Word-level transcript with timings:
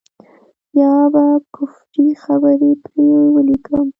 يا 0.79 0.93
به 1.13 1.23
کفري 1.55 2.07
خبرې 2.23 2.71
پرې 2.83 3.07
وليکم. 3.33 3.87